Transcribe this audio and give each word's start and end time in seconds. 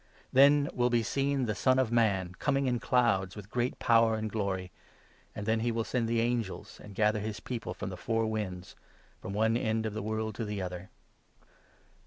Then 0.33 0.67
will 0.73 0.89
be 0.89 1.03
seen 1.03 1.45
the 1.45 1.53
'Son 1.53 1.77
of 1.77 1.91
Man 1.91 2.33
coming 2.39 2.65
in 2.65 2.79
clouds' 2.79 3.35
with 3.35 3.51
great 3.51 3.77
power 3.77 4.15
and 4.15 4.31
glory; 4.31 4.71
and 5.35 5.45
then 5.45 5.59
he 5.59 5.71
will 5.71 5.83
send 5.83 6.09
the 6.09 6.21
angels, 6.21 6.79
and 6.83 6.95
gather 6.95 7.19
his 7.19 7.39
People 7.39 7.75
from 7.75 7.89
the 7.91 7.97
four 7.97 8.25
winds, 8.25 8.75
from 9.19 9.33
one 9.33 9.55
end 9.55 9.85
of 9.85 9.93
the 9.93 10.01
world 10.01 10.33
to 10.33 10.43
the 10.43 10.59
other. 10.59 10.89